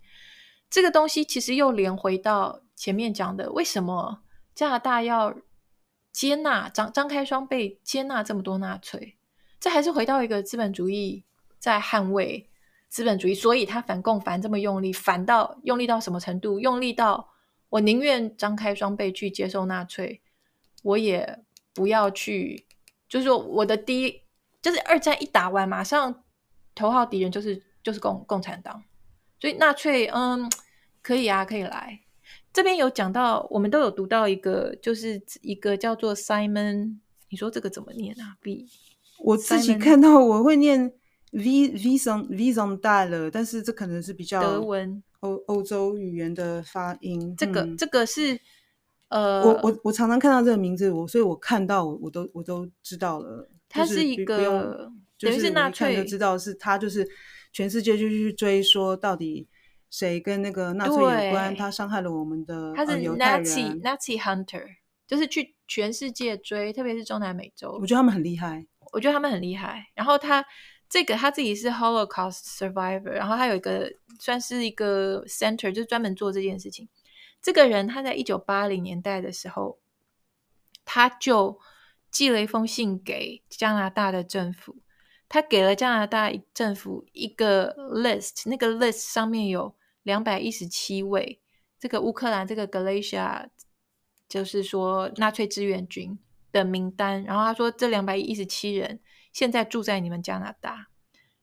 [0.69, 4.23] 这个东西其实又连回到前面讲的，为什么
[4.55, 5.35] 加拿大要
[6.11, 9.17] 接纳张张开双臂接纳这么多纳粹？
[9.59, 11.25] 这还是回到一个资本主义
[11.59, 12.49] 在捍卫
[12.87, 16.59] 资本主义，所以他反共反这么用力，反到用力到什么程度？
[16.59, 17.29] 用力到
[17.69, 20.21] 我宁愿张开双臂去接受纳粹，
[20.83, 22.65] 我也不要去，
[23.07, 24.21] 就是说我的第一
[24.61, 26.23] 就是二战一打完，马上
[26.73, 28.83] 头号敌人就是就是共共产党，
[29.39, 30.49] 所以纳粹嗯
[31.01, 31.99] 可以啊，可以来。
[32.51, 36.97] 这边有讲到，我们都有读到一个，就是一个叫做 Simon，
[37.29, 38.67] 你说这个怎么念啊？B，
[39.19, 40.91] 我自己看到我会念
[41.31, 47.35] V Wieson Wiesenthal，但是这可能是比较德文欧欧洲语言的发音。
[47.37, 48.39] 这个、嗯、这个是
[49.09, 53.47] 呃，我我我常常看到这个名字，我所以我看到我我都我都知道了。
[53.69, 57.07] 它是一个，等于是纳粹就知道是他，就是
[57.51, 59.47] 全世界就去追说到底
[59.89, 64.65] 谁跟那个纳粹有关，他伤害了我们的他是 Nazi Nazi Hunter，
[65.07, 67.77] 就是去全世界追，特别是中南美洲。
[67.81, 69.87] 我觉得他们很厉害，我觉得他们很厉害。
[69.95, 70.45] 然后他
[70.87, 76.87] 这个他自己是 Holocaust Survivor，然后他有一个算是一个 Center，就是专门做这件事情。
[77.41, 79.79] 这个人他在一九八零年代的时候，
[80.85, 81.59] 他就。
[82.11, 84.77] 寄了一封信给加拿大的政府，
[85.29, 91.39] 他给了加拿大政府一个 list，那个 list 上面有两百一十七位
[91.79, 93.47] 这个乌克兰这个 Galicia，
[94.27, 96.17] 就是说纳粹志愿军
[96.51, 97.23] 的名单。
[97.23, 98.99] 然后他说这两百一十七人
[99.31, 100.87] 现在住在你们加拿大。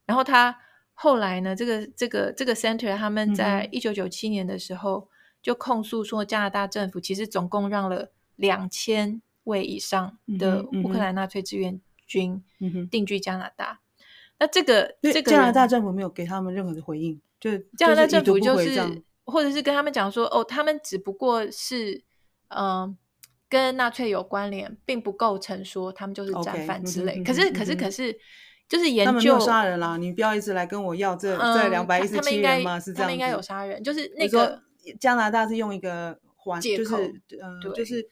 [0.05, 0.59] 然后他
[0.93, 5.09] 后来呢，这个这个这个 center 他们在一九九七年的时候
[5.41, 9.21] 就控诉说加拿大政府其实总共让了两千。
[9.47, 12.41] 位以上的乌克兰纳粹志愿军
[12.89, 13.81] 定居加拿大，
[14.39, 22.01] 那这个这个加拿大政府没有给他们任何的回应，就加拿大政府就是或者是跟他们讲说，哦，他们只不过是
[22.47, 22.97] 嗯、呃、
[23.49, 27.17] 跟纳粹有关联，并不构成说他们就是战犯之类。
[27.17, 28.17] Okay, 可是、嗯、可是可是
[28.69, 32.79] 就是研究杀人啦，你不要一直来跟我要这、嗯、这两百一十七人吗？
[32.79, 34.61] 是这样，他们应该有杀人，就是那个
[34.99, 36.95] 加拿大是用一个环，就是
[37.41, 38.07] 嗯、呃、就是。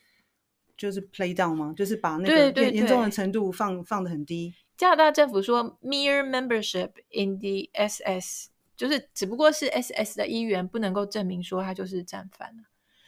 [0.77, 1.73] 就是 play down 吗？
[1.75, 4.53] 就是把那个严重的程度放放的很低。
[4.77, 12.53] 加拿大政府说，mere membership in the SS，就是只不过是 SS 的一员，不能够证明说他就是战犯。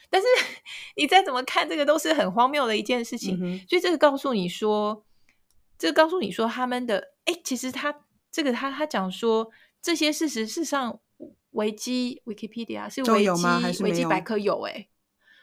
[0.09, 0.27] 但是
[0.95, 3.37] 你再怎么看，这个都是很荒谬的一件事情。
[3.41, 5.03] 嗯、所以这个告诉你说，
[5.77, 9.51] 这个告诉你说他们的，哎，其实他这个他他讲说
[9.81, 10.97] 这些事实，事实上
[11.51, 14.87] 维基 Wikipedia 是维基维基百科有哎。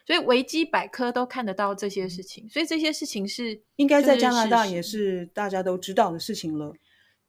[0.07, 6.75] 所以维基百科都看得到这些事情，所以这些事情是应该在加拿大也是大家都知道的事情了。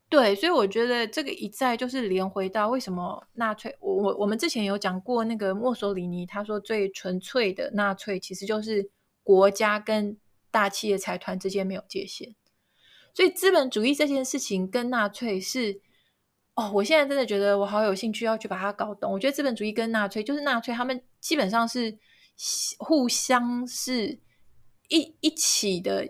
[0.10, 8.90] 对，所以我觉得这个一再就是连回到为什么纳粹，我我我们之前有讲过那个墨索里尼，他说最纯粹的纳粹其实就是
[9.24, 10.18] 国家跟
[10.52, 12.36] 大企业财团之间没有界限。
[13.14, 15.80] 所以资本主义这件事情跟纳粹是，
[16.56, 19.14] 哦，我现在真的觉得我好有兴趣要去把它搞懂。
[19.14, 21.98] 我觉得资本主义跟纳粹就是纳粹，他们基本上是。
[22.80, 24.20] 互相是
[24.90, 26.10] 一一起的，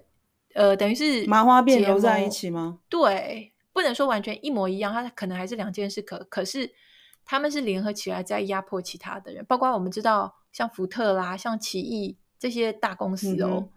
[0.56, 2.80] 呃，等于是麻花辫揉在一起吗？
[2.90, 6.02] 对，不能说完全一模一样，它可能还是两件事。
[6.02, 6.74] 可可是
[7.24, 13.70] 他们是联合起来在压迫其他的人，包括我们知道像福特啦、像奇异这些大公司哦，嗯、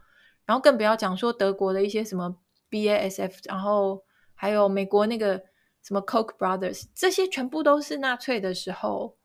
[0.47, 2.39] 然后更不要讲说德国的一些什么
[2.71, 4.03] BASF，然后
[4.35, 5.43] 还有美国那个
[5.83, 9.18] 什么 Coke brothers，这些全部都是纳粹的时候。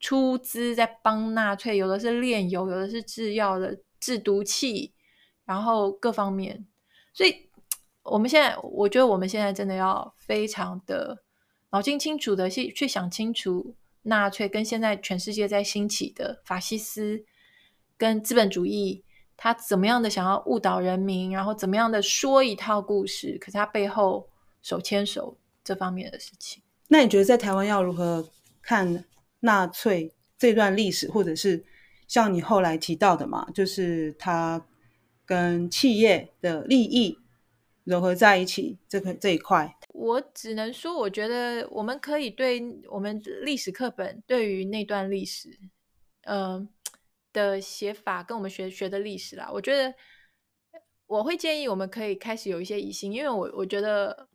[0.00, 4.94] 出资在帮纳粹，有的是炼油，有的是制药的制毒气，
[5.44, 6.66] 然后各方面。
[7.12, 7.50] 所以，
[8.02, 11.22] 我们现在，我觉得我们现在真的要非常的
[11.70, 17.22] 脑筋清楚的去去想清楚，纳粹跟现在全世界在兴起的法西斯
[17.98, 19.04] 跟资本主义，
[19.36, 24.26] 他怎么样的想要误导人民，然后怎么样的说一套故事，可是他背后
[24.62, 26.62] 手牵手这方面的事情。
[26.88, 28.26] 那你觉得在台湾要如何
[28.62, 29.04] 看？
[29.40, 31.64] 纳粹这段历史，或者是
[32.06, 34.66] 像你后来提到的嘛，就是他
[35.24, 37.18] 跟企业的利益
[37.84, 45.58] 融合在一起，这个这一块，我只能说，我觉得我们可以对我们历史课本对于那段历史，
[46.22, 46.68] 嗯、
[47.32, 49.94] 的写法，跟我们学学的历史啦，我觉得
[51.06, 54.29] 我会建议我们可以开始有一些疑心，因为我我觉得。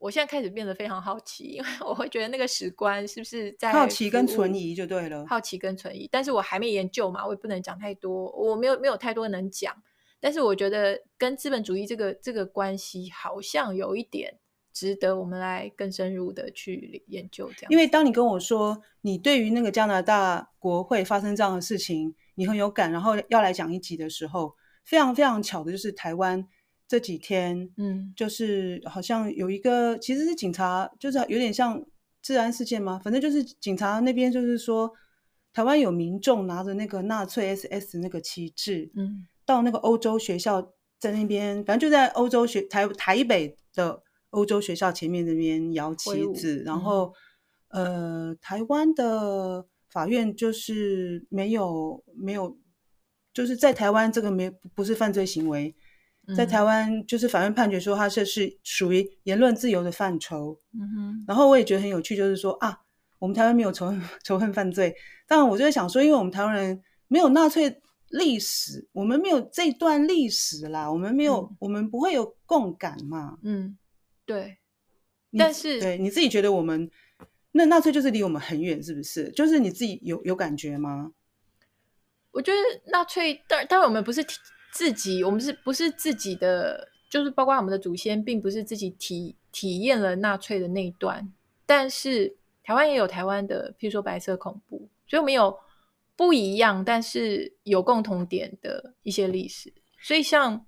[0.00, 5.26] 我现在开始变得非常好奇，因为 我会觉得那个史官是不是在好奇跟存疑就对了。
[5.28, 9.76] 好奇跟存疑，但是我还没研究嘛，我也不能讲太多，我没有没有太多能讲。
[10.18, 14.38] 但是我觉得跟资本主义这个这个关系好像有一点
[14.72, 17.50] 值得我们来更深入的去研究。
[17.54, 26.48] 这样，因为当你跟我说你对于那个加拿大国会发生这样的事情你很有感，然后要来讲一集的时候，非常非常巧的就是台湾。
[26.90, 31.80] 这几天，嗯，就是好像有一个，其实是警察，就是有点像
[32.20, 32.98] 治安事件嘛。
[32.98, 34.90] 反正就是警察那边就是说，
[35.52, 47.14] 台湾有民众拿着那个纳粹 SS 那个旗帜，嗯，到那个欧洲学校在那边，反正就在欧洲学台台北的欧洲学校前面那边摇旗子，然后，
[47.68, 52.58] 嗯、呃，台湾的法院就是没有没有
[53.32, 55.72] 就是在台湾这个没不是犯罪行为，
[56.36, 60.58] 在台湾就是法院判决说他这是属于言论自由的范畴。
[60.72, 62.80] 嗯哼，然后我也觉得很有趣，就是说啊，
[63.18, 64.94] 我们台湾没有仇恨 仇恨犯罪，
[65.26, 73.38] 当然我就在想说，因为我们台湾人没有纳粹历史，我们没有这段历史啦，我们没有，嗯、我们不会有共感嘛。
[73.42, 73.76] 嗯，
[74.24, 74.58] 对。
[75.38, 76.90] 但是，对你自己觉得我们
[77.52, 79.30] 那纳粹就是离我们很远，是不是？
[79.30, 81.12] 就是你自己有有感觉吗？
[82.32, 82.58] 我觉得
[82.90, 84.24] 纳粹，但但我们不是
[84.72, 86.88] 自己，我们是不是自己的？
[87.08, 91.32] 就是包括我们的祖先，并不是自己体体验了纳粹的那一段。
[91.66, 95.58] 但是台湾也有台湾的，譬如说白色恐怖，所以我们有
[96.14, 99.72] 不一样，但是有共同点的一些历史。
[100.00, 100.64] 所以像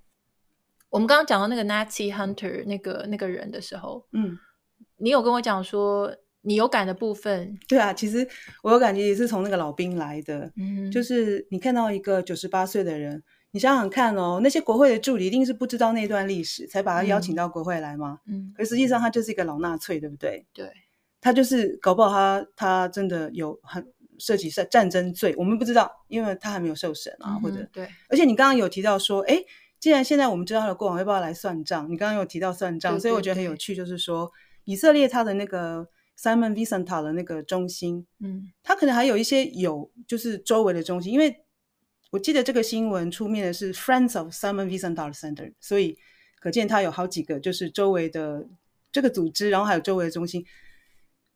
[0.90, 4.38] 我们刚刚讲到那个 Nazi Hunter 那个那个人的时候，嗯。
[4.98, 8.28] 你有跟我讲说你有感的部分，对啊，其实
[8.62, 13.20] 我有感觉也是从那个老兵来的，嗯，就是你看到一个九十八岁的人，
[13.52, 18.18] 你想想看哦，那些国会的助理一定是不知道那段历史，才把他邀请到国会来吗？
[18.26, 20.44] 嗯，可实际上他就是一个老纳粹，对不对？
[20.52, 20.72] 对，
[21.20, 23.86] 他就是搞不好他他真的有很
[24.18, 29.38] 涉及战战争罪，我们不知道，因为他还没有受审啊，或者、嗯、对，而且你刚刚有提到说，哎，
[29.78, 31.90] 既然现在我们知道他的过往，要不要来算账？
[31.90, 34.30] 你刚刚有提到算账，对对对，所以我觉得很有趣，就是说。
[34.64, 41.36] 以色列他的那个 Simon Wiesenthal 的那个中心，嗯，他可能还有一些有就是周围的中心，因为
[42.12, 45.96] 我记得这个新闻出面的是 Friends of Simon Wiesenthal Center，所以
[46.40, 48.46] 可见他有好几个就是周围的
[48.92, 50.44] 这个组织，然后还有周围的中心，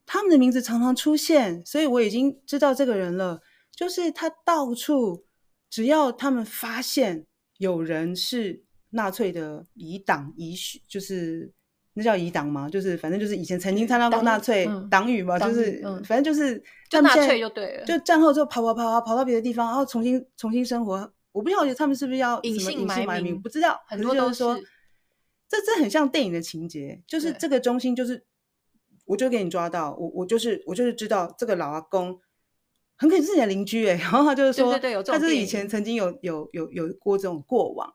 [0.05, 3.41] 他们的名字常常出现，所以我已经知道这个人了，
[3.75, 5.25] 就是他到处
[5.71, 10.55] 只要他们发现有人是纳粹的遗党遗，
[10.87, 11.56] 就是。
[11.99, 12.69] 那叫遗党吗？
[12.69, 17.87] 就是反正就是以前曾经参加过纳粹党羽嘛，就是反正就是就纳粹就对了。
[17.87, 21.11] 就战后之后跑跑跑跑跑到别的地方，然后重新重新生活。
[21.33, 23.81] 我不晓得他们是不是要隐姓埋名，不知道。
[23.89, 24.55] 很多都是说，
[25.49, 28.23] 这这很像电影的情节，就是这个中心就是，
[29.07, 32.21] 我就给你抓到我，我就是我就是知道这个老阿公
[32.97, 37.91] 很可能是你的邻居哎， 然后他就是说，他就是以前曾经有有有有过这种过往。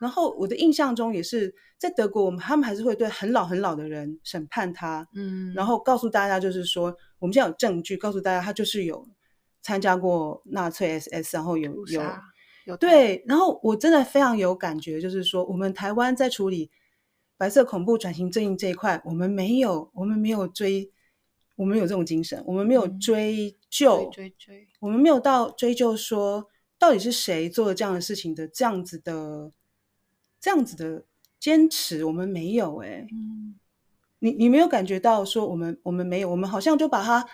[0.00, 9.06] 然后我的印象中也是在德国，我们他们还是会对很老很老的人审判他，嗯，然后告诉大家就是说，我们现在有证据告诉大家他就是有
[9.62, 12.02] 参加过纳粹 SS，然后有有
[12.66, 16.70] 有对，然后我真的非常有感觉，就是说我们台湾在处理
[17.36, 20.92] 白色恐怖转型正义这一块，我们没有我们没有追，
[21.56, 29.50] 我们有这种精神，我们没有追究，追追，我们没有到追究说到底是谁做了这样的事情的这样子的。
[30.42, 31.04] 这样子的
[31.38, 33.54] 坚持，我们没有哎、欸，嗯，
[34.18, 37.24] 你你没有感觉到说我们我们没有，我们好像就把它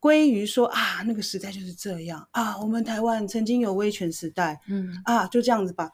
[0.00, 5.90] 归于说啊，那个时代就是这样啊，我们台湾曾经有威权时代，嗯啊，就这样子吧。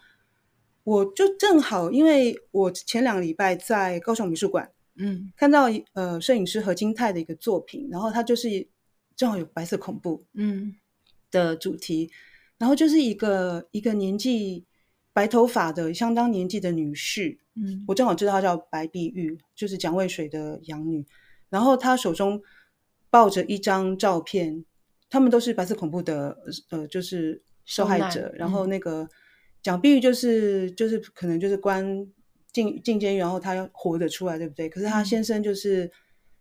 [0.84, 8.68] 我就正好，因为我前两个礼拜在高雄美术馆，嗯，看到呃摄影师何金泰的一个作品，然后他就是
[9.16, 10.76] 正好有白色恐怖，嗯
[11.32, 12.14] 的主题，嗯、
[12.58, 14.66] 然后就是一个一个年纪。
[15.12, 21.04] 白头发的相当年纪的女士，嗯，我正好知道她叫白碧玉，就是蒋渭水的养女。
[21.48, 22.40] 然后她手中
[23.10, 24.64] 抱着一张照片，
[25.08, 26.36] 他们都是白色恐怖的，
[26.70, 28.32] 呃，就是受害者。
[28.36, 29.08] 然后那个
[29.62, 32.06] 蒋碧玉就是就是可能就是关
[32.52, 34.68] 进进监狱，然后她要活着出来，对不对？
[34.68, 35.90] 可是她先生就是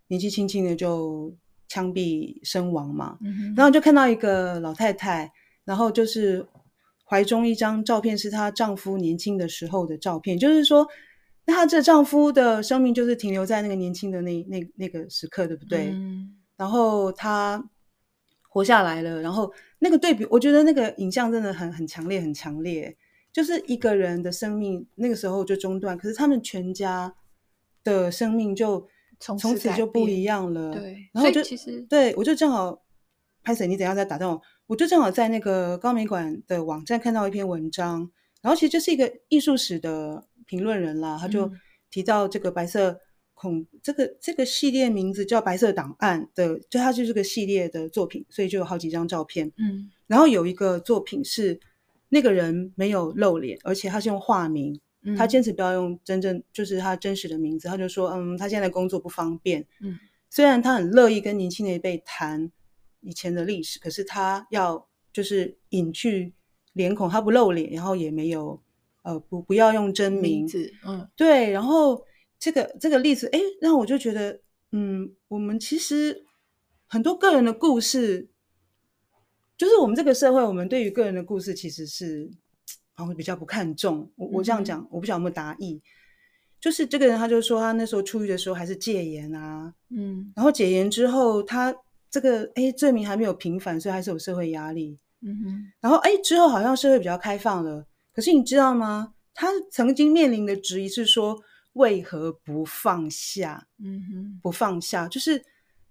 [0.10, 1.36] 年纪轻轻的就
[1.68, 3.18] 枪毙身亡嘛。
[3.22, 3.52] 嗯。
[3.58, 5.34] 然后就看到一个老太太，
[5.66, 6.46] 然后就是。
[7.10, 10.88] 怀中一张照片是她丈夫年轻的时候的照片，就是说，
[11.46, 15.90] 那她这丈夫的生命就是停留在那个年轻的那那那个时刻，对不对？
[15.92, 16.36] 嗯。
[16.56, 17.70] 然后她
[18.50, 22.96] 活下来了，然后那个对比，我觉得那个影像真的很很强烈，很强烈。
[23.32, 27.14] 就是一个人的生命那个时候就中断，可是他们全家
[27.84, 28.88] 的生命就
[29.20, 30.72] 从此就不一样了。
[30.74, 32.82] 对，然后就其实对我就正好
[33.44, 34.42] 拍谢，你等一下再打断我。
[34.68, 38.12] 我就正好在那个高美馆的网站看到一篇文章，
[38.42, 41.52] 然后其实就是一个艺术史的评论人啦，他就
[41.90, 43.00] 提到这个白色
[43.34, 49.52] 恐这个这个系列名字叫《白色档案》的，就它就是个系列的作品，所以就有好几张照片。
[49.58, 51.60] 嗯，然后有一个作品是
[52.10, 54.80] 那个人没有露脸，而且他是用化名，
[55.18, 59.66] 他坚持不要用真正就是他真实的名字，他就说，嗯，他现在工作不方便。
[59.82, 59.98] 嗯，
[60.30, 62.52] 虽然他很乐意跟年轻的一辈谈。
[63.02, 66.34] 以前的历史，可是他要就是隐去
[66.74, 68.62] 脸孔，他不露脸，然后也没有
[69.04, 72.04] 呃不不要用真名，名字，嗯，对，然后
[72.38, 74.40] 这个这个例子，哎，让我就觉得，
[74.72, 76.26] 嗯，我们其实
[76.88, 78.30] 很多个人的故事，
[79.58, 82.30] 就是我们这个社会，我们对于个人的故事其实是
[82.94, 84.12] 好像比较不看重。
[84.16, 85.82] 我我这样讲，嗯、我不晓得有没有答意。
[86.62, 91.74] 就是这个人，他就说他那时候出狱的时候还是戒严啊，嗯，然后解严之后，他
[92.10, 95.72] 这个哎罪名还没有平反，所以还是有社会压力，嗯哼。
[95.80, 99.14] 然后哎之后好像社会比较开放了，可是你知道吗？
[99.34, 101.38] 他曾经面临的质疑是说，
[101.74, 103.68] 为何不放下？
[103.84, 105.42] 嗯哼，不放下，就是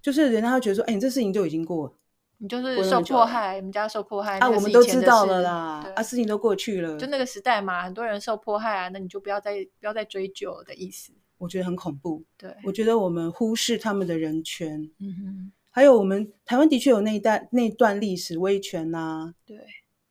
[0.02, 1.94] 就是人家会觉得说，哎，你这事情就已经过了。
[2.40, 11.12] 你就是受迫害，你们家受迫害啊，我们都知道了啦，啊，事情都过去了，就那个时代嘛，很多人受迫害啊，那你就不要再不要再追究的意思。
[11.38, 19.56] 我觉得很恐怖，对，我觉得我们忽视他们的人权，嗯哼，还有我们台湾的确有那一代那段历史威权呐，对，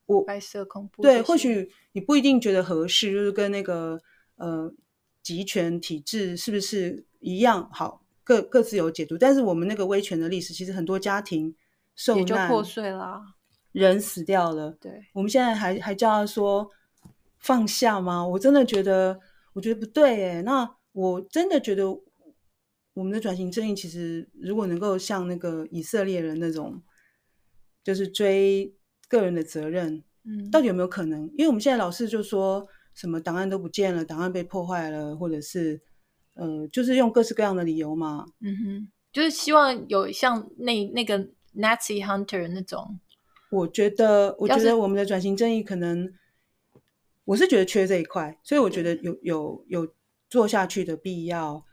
[0.05, 3.99] 我白色恐怖，对，或许你不一定觉得合适，就是跟那个
[4.35, 4.73] 呃
[5.21, 11.55] 集权体制是不是一样好，各各自有解读，但是我们那个威权的历史，其实很多家庭。
[11.99, 13.19] 受难，也就破碎了，
[13.71, 14.69] 人死掉了。
[14.79, 16.69] 对，我们现在还还叫他说
[17.39, 18.23] 放下吗？
[18.23, 19.19] 我真的觉得，
[19.53, 20.41] 我觉得不对哎。
[20.43, 21.85] 那我真的觉得，
[22.97, 26.81] 我们的转型正义其实，如果能够像那个以色列人那种，
[27.83, 28.73] 就是追
[29.07, 31.27] 个人的责任，嗯，到底有没有可能？
[31.37, 35.79] 因为我们现在老是就说什么档案都不见了，档案被破坏了，或者是
[36.33, 38.25] 呃，就是用各式各样的理由嘛。
[38.41, 41.29] 嗯哼，就是希望有像那那个。
[41.57, 42.99] Nazi Hunter 那种，
[43.49, 46.13] 我觉得，我觉得我们的转型正义可能，
[47.25, 49.93] 我是觉得缺这一块，所以我觉得有有有
[50.29, 51.65] 做下去的必要。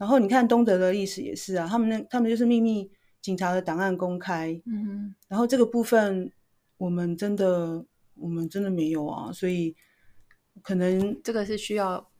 [0.00, 2.90] 然后你看东德的历史也是啊，他们那他们就是秘密
[3.20, 6.32] 警察的档案公开，嗯哼，然后这个部分
[6.78, 7.84] 我们真的
[8.14, 9.76] 我们真的没有啊，所以
[10.62, 12.10] 可能这个是需要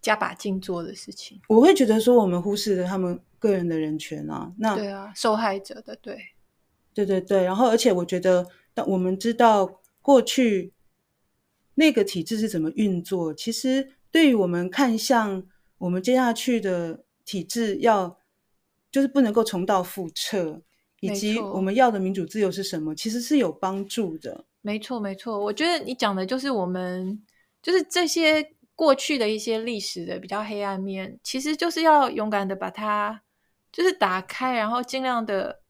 [0.00, 1.38] 加把劲做的事情。
[1.48, 6.18] 我会觉得说我们忽视了他们个人的人权啊，那对啊，受害者的对。
[6.94, 10.72] 对对对，然后而且我觉得，但我们知道过去
[11.74, 15.44] 那个体制是怎么运作，其实对于我们看向
[15.76, 18.18] 我们接下去的体制要，
[18.90, 20.62] 就是不能够重蹈覆辙，
[21.00, 24.46] 以及我们要的民主自由是什么，其实是有帮助的。
[24.62, 27.22] 没错，没错，我觉得你讲的就是我们
[27.62, 33.22] 就是这些过去的一些历史的比较黑暗面，其实就是要勇敢的把它
[33.70, 35.60] 就是打开，然后尽量的。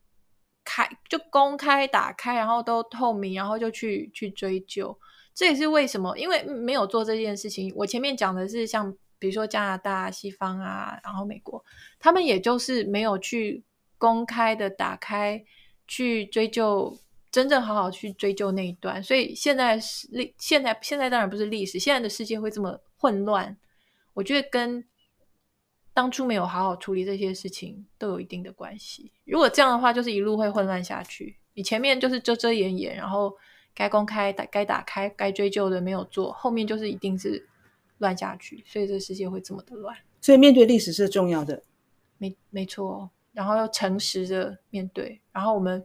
[0.70, 4.94] 开就公开打开，然后都透明，然后就去去追究。
[5.34, 7.72] 这也是为什么，因为没有做这件事情。
[7.74, 11.64] 我前面讲的是像比如说加拿大、西方啊，然后美国，
[11.98, 13.64] 他们也就是没有去
[13.98, 15.44] 公开的打开
[15.86, 16.98] 去追究，
[17.30, 19.02] 真正好好去追究那一段。
[19.02, 23.56] 所以现在是历，现在现在当然不是历史，现在的世界会这么混乱，
[24.14, 24.84] 我觉得跟。
[25.94, 29.10] 当初没有好好处理这些事情，都有一定的关系。
[29.24, 31.36] 如果这样的话，就是一路会混乱下去。
[31.54, 33.36] 你前面就是遮遮掩掩，然后
[33.74, 37.44] 该公开、打该打开、该追究的没有做，后面就是一定是
[37.98, 38.64] 乱下去。
[38.66, 39.96] 所以这个世界会这么的乱。
[40.20, 41.62] 所以面对历史是重要的，
[42.18, 43.10] 没没错。
[43.32, 45.84] 然后要诚实的面对，然后我们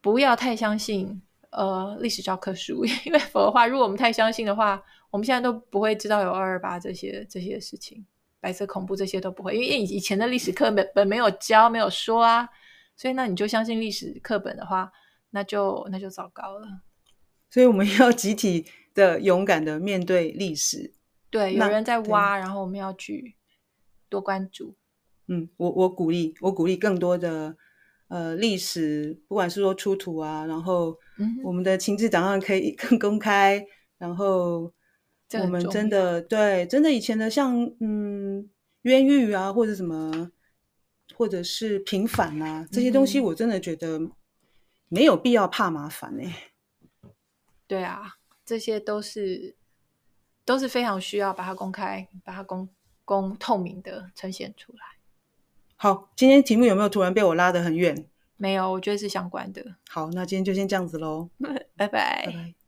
[0.00, 8.04] 不要太相信呃历史教科书， 因为否则的话，如果我们太相信的话，我们现在都不会知道有二二八这些这些事情。
[8.40, 12.46] 白色恐怖这些都不会，因为以前的历史课本本没有教，没有说啊，
[12.94, 14.92] 所以那你就相信历史课本的话，
[15.30, 16.68] 那就那就糟糕了。
[17.54, 20.92] 所以我们 要集体的勇敢的面对历史。
[21.30, 23.36] 对，有人在挖，然后我们要去
[24.08, 24.74] 多关注。
[25.28, 27.56] 嗯，我我鼓励，我鼓励更多的
[28.08, 30.98] 呃历史，不管是说出土啊，然后
[31.44, 33.64] 我们的情志档案可以 更公开，
[33.98, 34.72] 然后。
[35.40, 38.48] 我们真的对，真的以前的像嗯
[38.82, 40.30] 冤狱啊，或者什么，
[41.16, 43.98] 或者是平反啊，这些东西，我真的觉得
[44.88, 46.32] 没有必要怕麻烦呢、欸。
[47.66, 49.56] 对啊，这些都是
[50.44, 52.68] 都是非常需要把它公开、把它公
[53.04, 54.80] 公透明的呈现出来。
[55.76, 58.06] 好，今天题目有没有突然被我拉得很远？
[58.36, 59.76] 没有，我觉得是相关的。
[59.88, 61.30] 好，那今天就先这样子喽，
[61.76, 62.26] 拜拜。
[62.26, 62.54] 拜拜。